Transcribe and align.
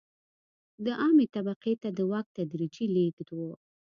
د 0.85 0.87
عامې 1.01 1.25
طبقې 1.35 1.73
ته 1.81 1.89
د 1.97 1.99
واک 2.11 2.27
تدریجي 2.37 2.85
لېږد 2.95 3.27
و. 3.37 3.39